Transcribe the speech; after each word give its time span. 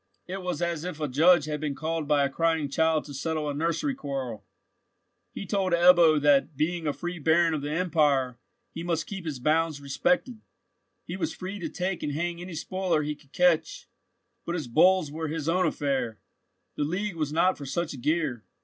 It 0.25 0.41
was 0.41 0.63
as 0.63 0.83
if 0.83 0.99
a 0.99 1.07
judge 1.07 1.45
had 1.45 1.59
been 1.61 1.75
called 1.75 2.07
by 2.07 2.23
a 2.23 2.29
crying 2.31 2.69
child 2.69 3.05
to 3.05 3.13
settle 3.13 3.47
a 3.47 3.53
nursery 3.53 3.93
quarrel. 3.93 4.43
He 5.31 5.45
told 5.45 5.73
Ebbo 5.73 6.19
that, 6.21 6.57
being 6.57 6.87
a 6.87 6.91
free 6.91 7.19
Baron 7.19 7.53
of 7.53 7.61
the 7.61 7.69
empire, 7.71 8.39
he 8.71 8.81
must 8.81 9.05
keep 9.05 9.25
his 9.25 9.37
bounds 9.37 9.79
respected; 9.79 10.41
he 11.05 11.15
was 11.15 11.35
free 11.35 11.59
to 11.59 11.69
take 11.69 12.01
and 12.01 12.13
hang 12.13 12.41
any 12.41 12.55
spoiler 12.55 13.03
he 13.03 13.13
could 13.13 13.31
catch, 13.31 13.87
but 14.43 14.55
his 14.55 14.67
bulls 14.67 15.11
were 15.11 15.27
his 15.27 15.47
own 15.47 15.67
affair: 15.67 16.17
the 16.75 16.83
League 16.83 17.15
was 17.15 17.31
not 17.31 17.55
for 17.55 17.67
such 17.67 18.01
gear. 18.01 18.43